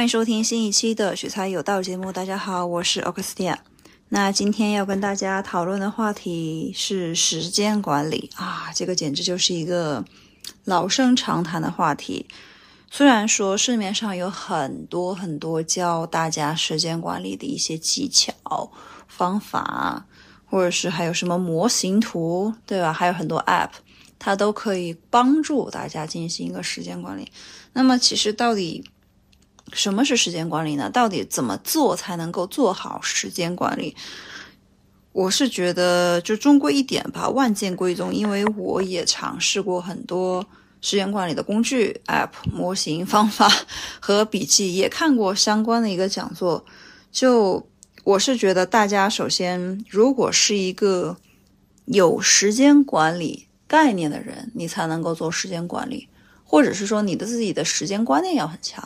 [0.00, 2.10] 欢迎收听新一期的《学财有道》节目。
[2.10, 3.62] 大家好，我是奥克斯蒂亚。
[4.08, 10.02] 那今天要跟大家讨论的话题是时间管理啊，这个简直就是一个
[10.64, 12.24] 老生常谈的话题。
[12.90, 18.72] 虽然说市面上有很多很多教大家时间管理的一些技巧、
[19.06, 20.06] 方法，
[20.46, 22.90] 或者是还有什么模型图，对吧？
[22.90, 23.72] 还有很多 App，
[24.18, 27.30] 它都可以帮助大家进行一个时间管理。
[27.74, 28.89] 那么，其实到底
[29.72, 30.90] 什么是时间管理呢？
[30.90, 33.96] 到底怎么做才能够做好时间管理？
[35.12, 38.14] 我是觉得，就中规一点吧，万件归宗。
[38.14, 40.46] 因为我也尝试过很多
[40.80, 43.50] 时间管理的工具、App、模型、方法
[44.00, 46.64] 和笔记，也看过相关的一个讲座。
[47.10, 47.66] 就
[48.04, 51.16] 我是觉得，大家首先，如果是一个
[51.86, 56.08] 有时间管理概念的人，你才能够做时间管理。
[56.50, 58.82] 或者是说你的自己的时间观念要很强，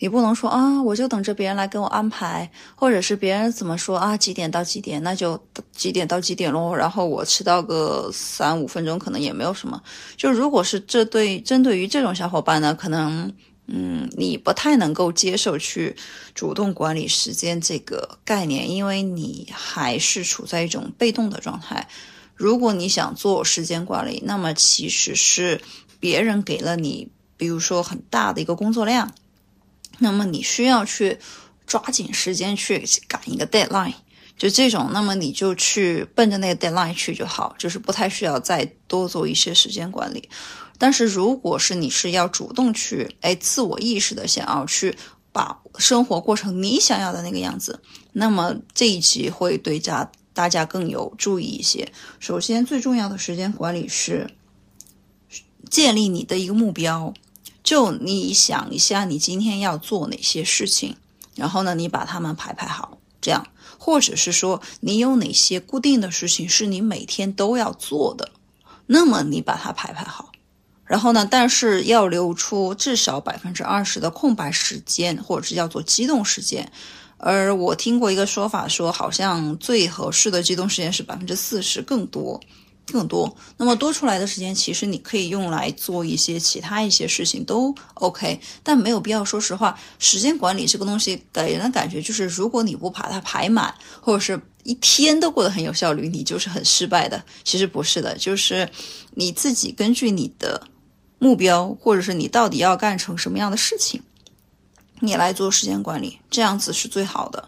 [0.00, 5.40] 你不能说啊，我就等着别人来给我安排，或者是别人怎么说啊，几点到几点，那就
[5.70, 6.74] 几点到几点喽。
[6.74, 9.80] 然后我迟到个三五分钟，可能也没有什么。
[10.16, 13.32] 就如果是这对针对于这种小伙伴呢，可能
[13.68, 15.94] 嗯，你不太能够接受去
[16.34, 21.86] 主动管理时间这个概念，因为你还是处在一种被动的状态。
[22.34, 25.60] 如果你想做时间管理，那么其实是。
[26.04, 29.14] 别人给了你，比如说很大的一个工作量，
[30.00, 31.18] 那么你需要去
[31.66, 33.94] 抓紧时间去赶一个 deadline，
[34.36, 40.28] 就这种，那么你就去奔着那个 deadline 去就好，就是不太需要再多做一些时间管理。
[40.76, 44.94] 但是如果是你是要主动去，哎，自我意识的想要去
[45.32, 47.80] 把生活过成你想要的那个样子，
[48.12, 51.90] 那么这一集会对家大家更有注意一些。
[52.20, 54.28] 首先，最重要的时间管理是。
[55.74, 57.12] 建立你的一个目标，
[57.64, 60.94] 就你想一下，你今天要做哪些事情，
[61.34, 68.30] 然后呢，你把它们排排好，这样，或者是说你有哪些固定的事情是你每天都要做的，
[68.86, 70.30] 那么你把它排排好，
[70.84, 76.70] 然后呢，但是要留出至少百分之二十的空白时间，或者是叫做机动时间，
[77.16, 82.40] 而我听过一个说法，说好像最合适的机动时间是百分之四十更多。
[82.86, 89.24] 更多，那么多出来的时间，其实你可以用来做一些其他一些事情都 OK，但没有必要。
[89.24, 97.24] 说实话，时间管理这个东西给人的感觉就是，如果你不把它排满，或者是一天都过得很有效率，你就是很失败的。
[97.42, 98.68] 其实不是的，就是
[99.14, 100.66] 你自己根据你的
[101.18, 104.02] 目标，或者是你到底要干成什么样的事情，
[105.00, 107.46] 你来做时间管理，这样子是最好的，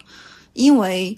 [0.55, 1.15] 因为。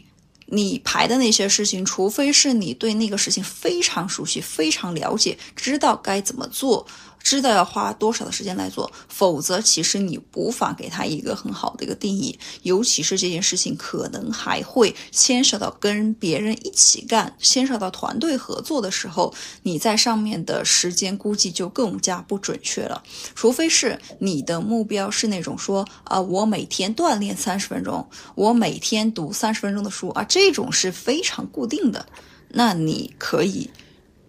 [0.50, 6.86] 你排的那些事情，除非是你对那个事情非常熟悉、非常了解，知道该怎么做。
[7.20, 12.38] 知道要花多少的时间来做，否则其实你无法给他一个很好的一个定义。
[12.62, 23.02] 尤其是这件事情可能还会牵涉到跟别人一起干，牵涉到团队合作的时候，你在上面的时间估计就更加不准确了。
[23.34, 32.06] 除非是你的目标是那种说啊，我每天锻炼三十分钟，我每天读三十分钟的书啊，这种是非常固定的，
[32.50, 33.70] 那你可以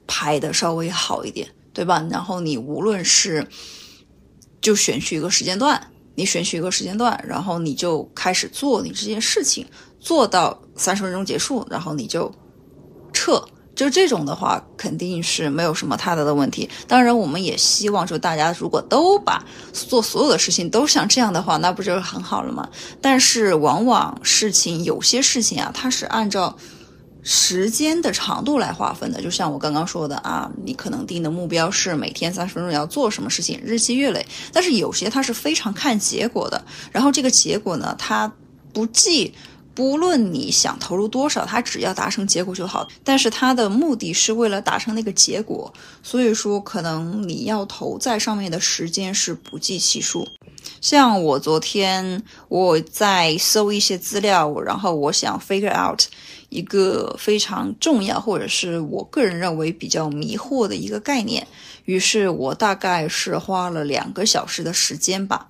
[0.06, 1.50] 排的稍微好一点。
[1.80, 2.06] 对吧？
[2.12, 3.48] 然后你无论是
[4.60, 5.82] 就选取一个时间段，
[6.16, 9.66] 你选取一个时间段，然后你就开始做你这件事情，
[9.98, 12.30] 做到三十分钟结束，然后你就
[13.14, 13.42] 撤。
[13.74, 16.70] 就这种的话，肯定是没有什么太大的问题。
[16.86, 19.42] 当然，我们也希望就大家如果都把
[19.72, 22.70] 做所有的事情都像这样的话，那不就是很好了吗？
[23.00, 26.58] 但是往往事情有些事情啊，它是按照。
[27.22, 34.25] 时间的长度来划分的，就像我刚刚说的啊，你可能定的目标是每天三十分钟要做什么事情，日积月累。
[34.53, 38.31] 但是有些它是非常看结果的，然后这个结果呢，它
[38.72, 39.34] 不计，
[39.75, 42.88] 不论你想投入多少，它只要达成结果就好。
[43.03, 50.25] 但是它的目的是为了达成那个结果，所以说可能你要投在上面的时间是不计其数。
[50.81, 56.04] 像我昨天我在搜一些资料，然后我想 figure out。
[56.50, 61.48] 一个非常重要，或者是我个人认为比较迷惑的一个概念，
[61.86, 65.48] 于是我大概是花了两个小时的时间吧，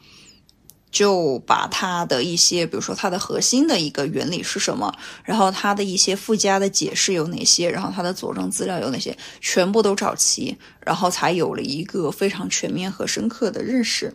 [0.92, 4.94] 就把它的一些，比如说它的核心的一个原理是什么，
[5.24, 14.14] 然后它的一些附加的解释有哪些，然后它的佐证资料有哪些，全部都找齐，然后才有了一个非常全面和深刻的认识，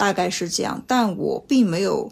[0.00, 2.10] 大概是这样，但我并没有。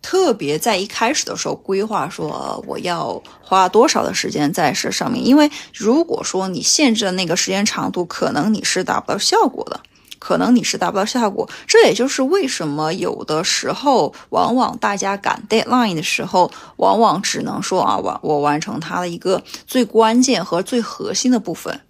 [0.00, 9.80] 特别在一开始的时候规划说我要花多少的时间在这上面，因为如果说你限制的那个时间长度，可能你是达不到效果的。
[10.20, 11.48] 可能你是达不到效果。
[11.66, 21.80] 这也就是为什么有的时候，往往大家赶 deadline 的时候，往往只能说啊，完我完成它的一个最关键和最核心的部分，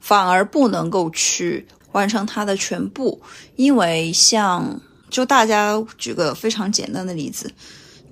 [0.00, 3.18] 反而不能够去完成它的全部。
[3.56, 7.50] 因为像就大家举个非常简单的例子。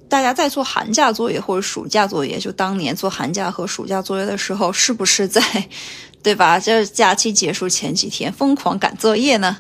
[0.09, 5.41] 大家在做寒假作业或者暑假作业，就当年做寒假和暑假作业的时候，是不是在，
[6.23, 6.61] 对吧？
[6.61, 9.57] 这假期结束前几天疯狂赶作业呢？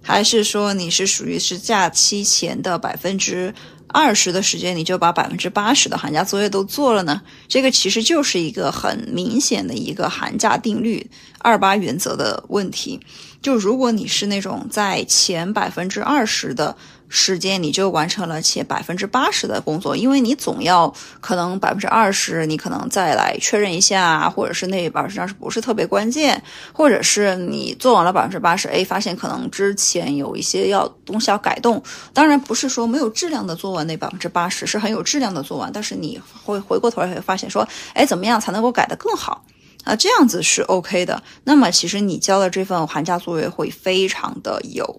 [0.00, 3.52] 还是说你是属于是假期前的百分之
[3.98, 7.22] 二十的时间，你就把百分之八十的寒假作业都做了呢？
[7.48, 13.00] 这个其实就是一个很明显的一个寒假定律二八原则的问题。
[13.40, 16.76] 就如果你是那种在前百分之二十的。
[17.08, 26.42] 时间你就完成了且百分之八十的工作，因为你总要可能百分之二十，你可能再来确认一下，或者是那百分之二十不是特别关键，
[26.72, 31.82] 或者是你做完了百分之八十，A 发现可能之前有一些要东西要改动，
[32.12, 39.44] 当然不是说没有质量的做完那百分之八十是很有质量的做完，但是你会回过头来会发现说，哎，怎么样才能够改得更好
[39.84, 39.94] 啊？
[39.94, 41.22] 这样子是 OK 的。
[41.44, 44.98] 那么其实你交的这份寒假作业会非常的有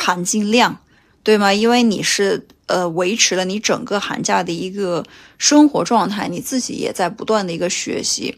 [0.00, 0.80] 含金量。
[1.28, 1.52] 对吗？
[1.52, 5.04] 因为你是呃维持了你整个寒假的一个
[5.36, 8.34] 生活状态，你自己也在不断的一个学习。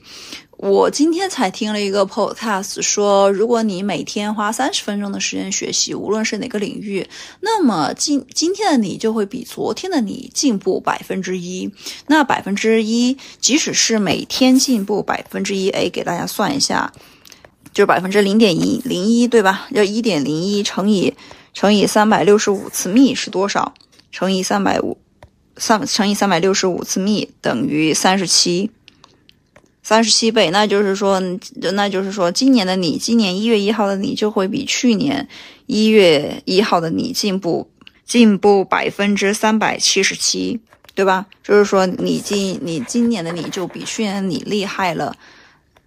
[0.57, 7.07] 我今天才听了一个 podcast，说如果你每天花三十分钟的时间学习，无论是哪个领域，
[7.39, 11.71] 那么今今天的你就会比昨天的你进步百分之一。
[12.09, 16.93] 那百分之一，即使是每天进步百分之一，哎，给大家算一下，
[17.73, 19.69] 就是百分之零点一零一，对吧？
[19.71, 21.15] 要一点零一乘以。
[21.53, 23.75] 乘以三百六十五次幂是多少？
[24.13, 24.99] 乘以三百五，
[25.57, 28.71] 三乘以三百六十五次幂等于三十七，
[29.83, 30.51] 三十七倍。
[30.51, 31.21] 那就是说，
[31.75, 35.29] 那就是说，今年的你，今年一月一号的你就会比去年
[35.67, 37.71] 一月一号的你进步
[38.05, 40.61] 进步百分之三百七十七，
[40.95, 41.27] 对吧？
[41.45, 45.17] 就是说，你今你今年的你就比去年你厉害了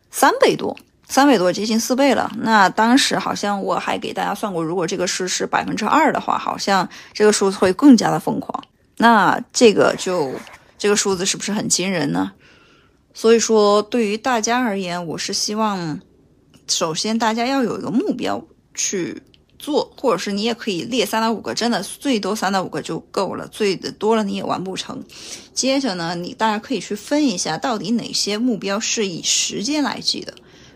[0.10, 0.78] 三倍多。
[1.08, 2.32] 三倍多，接近四倍了。
[2.38, 8.64] 那当时好像我还给大家算过，如果这个数是百分之二的话，好像这个数字会更加的疯狂。
[8.98, 10.34] 那这个就
[10.78, 12.32] 这个数字是不是很惊人呢？
[13.14, 16.00] 所以说，对于大家而言，我是希望，
[16.68, 19.22] 首先大家要有一个目标去
[19.60, 25.04] 做，或者是你也可以列三到五个，真的最多三到五个就够了，最多了你也完不成。
[25.54, 30.34] 接着呢，你大家可以去分一下，到底哪些目标是以时间来计的。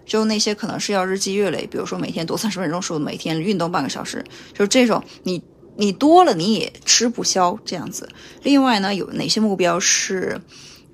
[0.07, 4.23] 就那些可能是要日积月累，比如说每天读三十分钟书，每天运动半个小时，
[4.57, 5.43] 就这种你
[5.75, 8.09] 你多了你也吃不消这样子。
[8.41, 10.39] 另外呢，有哪些目标是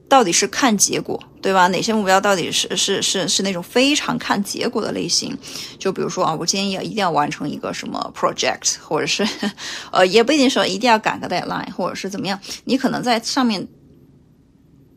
[0.10, 1.68] 到底是看结果，对吧？
[1.68, 5.38] 哪些目标到底是是是是那种非常看结果的类型？
[5.78, 9.26] 就比如说啊，我今天要一定要完成一个什么 project，或者是
[9.94, 13.68] 呃，也不一定说一定要赶个 deadline，或者是怎么样，你可能在上面。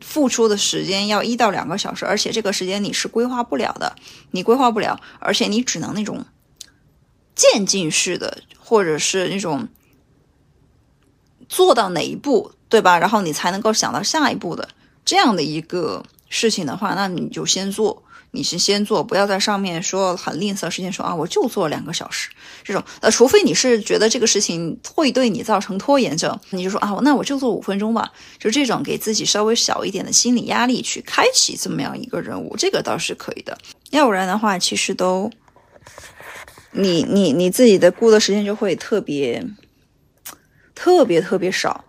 [0.07, 3.93] 付出的时间要一到两个小时，而且这个时间你是规划不了的，
[4.31, 6.25] 你规划不了，而且你只能那种
[7.35, 9.67] 渐进式的，或者是那种
[11.49, 12.97] 做到哪一步，对吧？
[12.97, 14.69] 然后你才能够想到下一步的
[15.03, 18.01] 这样的一个事情的话，那你就先做。
[18.37, 22.29] 你是先做，不要在上面说很吝啬时间，说啊我就做两个小时
[22.63, 33.57] 这种，呃，除非你是觉得这个事情会对你造成拖延症，你就说啊那我就做五分钟吧，就这种给自己稍微小一点的心理压力去开启这么样一个任务，这个倒是可以的。
[33.89, 35.31] 要不然的话，其实都
[36.73, 39.43] 你你你自己的顾的时间就会特别
[40.75, 41.83] 特别特别少。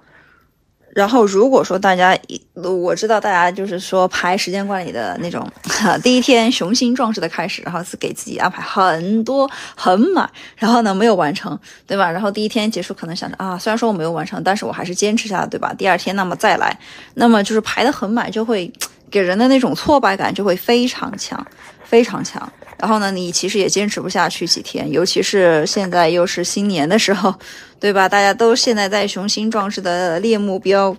[0.99, 2.19] 然后，如果说大家，
[2.55, 5.49] 我知道大家就是说排时间管理的那种，
[6.03, 12.11] 第一天雄心壮志的开始，然后是给自己安排很多很满，然后呢没有完成，对吧？
[12.11, 15.73] 然后第一天结束，可能想着啊，虽然说我没有完成，但是我还是坚持下来，对吧？
[15.79, 16.77] 第二天那么再来，
[17.15, 18.69] 那么就是排的很满，就会
[19.11, 21.47] 给人的那种挫败感就会非常强，
[21.85, 22.51] 非常强。
[22.79, 27.35] 然后呢，你其实也坚持不下去几天，尤其是现在又是新年的时候，
[27.81, 28.09] 对吧？
[28.09, 30.97] 大家都现在在雄心壮志的列目标，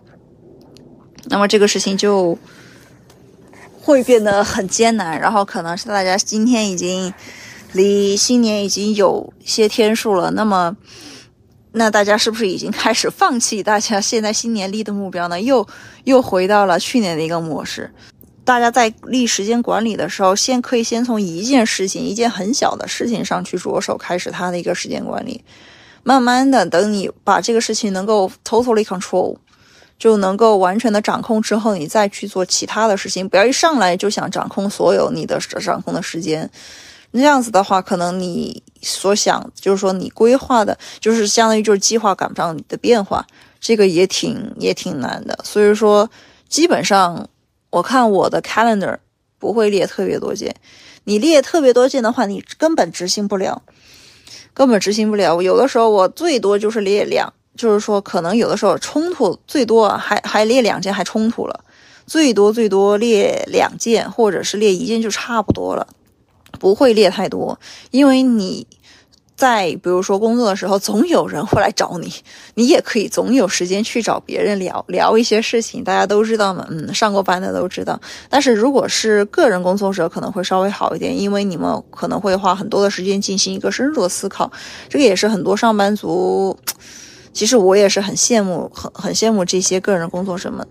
[1.25, 2.38] 那么这个事情就
[3.80, 5.18] 会变得很艰难。
[5.18, 7.13] 然后可能是大家今天已经
[7.72, 10.75] 离新年已经有些天数了，那么
[11.72, 15.40] 那大家是不是已经开始放弃大家现在新年立的目标呢？
[15.40, 15.68] 又
[16.06, 17.94] 又回到了去年的一个模式。
[18.44, 25.44] 大家在立时间管理的时候，先可以先从一件事情、一件很小的事情上去着手，开始他的一个时间管理。
[26.02, 29.36] 慢慢的，等你把这个事情能够 totally control，
[30.00, 33.30] 就能够完全的掌控之后，你再去做其他的事情。
[33.30, 36.50] 不要一上来就想掌控所有你的掌控的时间，
[37.12, 43.25] 那样子的话，可能你所想就是说你规划的，就是相当于就是计划赶不上你的变化，
[43.60, 45.38] 这个也挺也挺难的。
[45.44, 46.10] 所以说，
[46.48, 47.28] 基本上
[47.72, 48.98] 我看我的 calendar
[49.39, 50.56] 不会列特别多件，
[51.06, 53.62] 你列特别多件的话，你根本执行不了，
[54.54, 55.42] 根本执行不了。
[55.42, 61.63] 有的时候我最多就是列两，就是说可能有的时候冲突最多还还列两件还冲突了，
[62.06, 65.88] 最多最多列两件或者是列一件就差不多了。
[66.60, 67.60] 不会列太多，
[67.92, 68.68] 因为你
[69.36, 72.13] 在比如说工作的时候，总有人会来找你，
[72.56, 75.82] 你也可以总有时间去找别人聊聊一些事情。
[75.82, 77.98] 大家都知道嘛，嗯，上过班的都知道。
[78.30, 84.51] 但是如果是个人工作者，可能会稍微好一点，因为你们可能会花很多的时间进行一个深入的思考。
[84.89, 86.60] 这个也是很多上班族，
[87.32, 90.68] 其实我也是很羡慕，很很羡慕这些个人工作者们，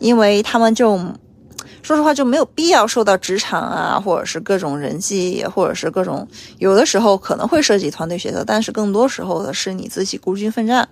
[0.00, 0.98] 因为他们就。
[1.82, 6.26] 说实话就没有必要受到职场啊，或者是各种人际，或者是各种
[6.58, 10.88] 有的时候可能会涉及团队协作，但是更多时候的是你自己孤军奋战，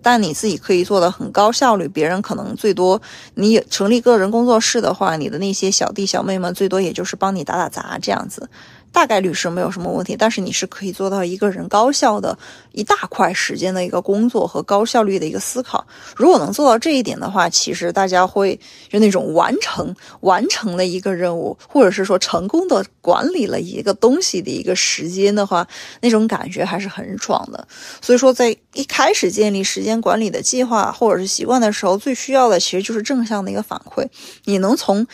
[0.00, 3.00] 但你自己可以做的很高效率，别人可能最多
[3.34, 8.48] 你成立个人工作室的话，你的那些小弟小妹们最多也就是帮你打打杂这样子。
[8.92, 12.38] 大概率是没有什么问题，但是你是可以做到一个人高效的
[12.72, 15.84] 一大块时间的一个工作和高效率的一个思考。
[16.14, 18.58] 如果能做到这一点的话，其实大家会
[18.90, 25.66] 就那种完成完成了一个任务，或者是说成功的管理了一个东西的一个时间的话，
[26.02, 27.66] 那种感觉还是很爽的。
[28.02, 34.06] 所以说，在一开始建立时间管理的计划或者是习惯的时候，最需要的其实就是正向的一个反馈。
[34.44, 35.06] 你能从。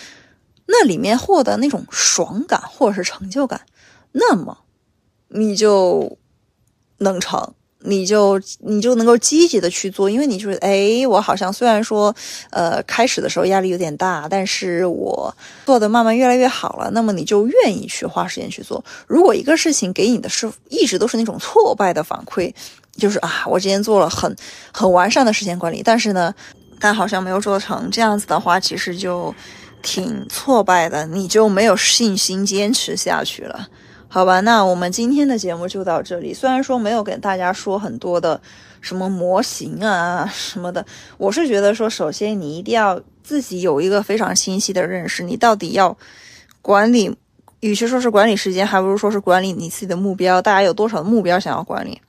[0.70, 3.58] 那里面获得那种爽感或者是成就感，
[4.12, 4.58] 那么
[5.28, 6.16] 你就
[6.98, 12.14] 能成，你就你就能够积极的去做，因为你就是哎，我好像虽然说
[12.50, 15.34] 呃开始的时候压力有点大，但是我
[15.66, 18.84] 做的慢慢越来越好了，那么你就愿意去花时间去做。
[19.06, 22.52] 如果一个事情给你的是一直都是那种挫败的反馈，
[22.96, 24.34] 就是啊，我之前做了很
[24.72, 26.34] 很完善的时间管理，但是呢，
[26.80, 29.34] 但好像没有做成，这样子的话，其实就。
[29.80, 33.68] 挺挫败的，你就没有信心坚持下去了，
[34.08, 34.40] 好吧？
[34.40, 36.32] 那我们今天的节目就到这里。
[36.32, 38.40] 虽然说没有给大家说很多的
[38.80, 40.84] 什么模型啊 什么的，
[41.18, 45.96] 我是觉得说，首先你一定要自己有一个非常清晰的认识，你到底要
[46.62, 47.14] 管理，
[47.60, 50.40] 与其说是管理时间，还不如说是管理你自己的目标。
[50.40, 52.00] 大家有多少目标想要管理？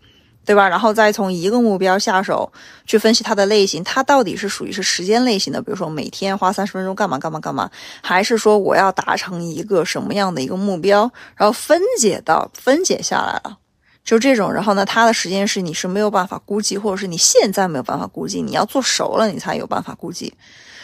[0.50, 0.68] 对吧？
[0.68, 2.52] 然后再从一个目标下手
[2.88, 7.70] 去分析它的类型，它到底是属于是时间类型的，比如说每天花三十分钟干嘛干嘛干嘛，
[8.02, 11.12] 还是说我要达成一个什么样的一个目标？
[11.36, 13.60] 然后分解到分解下来了，
[14.04, 14.52] 就这种。
[14.52, 20.34] 然后呢，它的时间是你是没有办法估计，或者是你现在没有办法估计，你要做熟了你才有办法估计。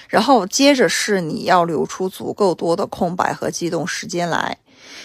[0.09, 4.57] 然后接着是你要留出足够多的空白和机动时间来。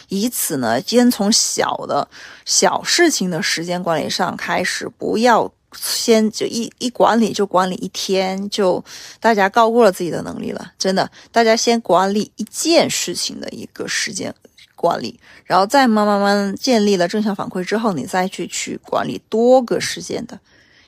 [0.08, 2.08] 以此呢，先从小的
[2.44, 8.84] 小事情的时间管理上开始，不要先就一一管理就管理一天，就
[9.20, 10.72] 大家高估了自己的能力了。
[10.78, 14.34] 真的，大家先管理一件事情的一个时间
[14.74, 20.38] 管理，然后再慢慢慢建立了正向反馈之后，你再去去管理多个时间的。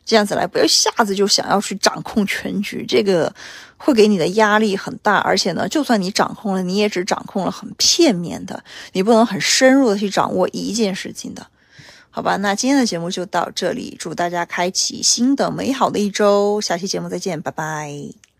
[0.04, 3.32] 这样子来，不要一下子就想要去掌控全局，这个
[3.76, 5.18] 会给你的压力很大。
[5.18, 11.47] 而且呢，就算你掌控了，你也只掌控了很片面的，你不能很深入的去掌握一件事情的，
[12.11, 12.37] 好吧？
[12.38, 18.32] 那今天的节目就到这里，祝大家开启新的美好的一周，下期节目再见，拜拜。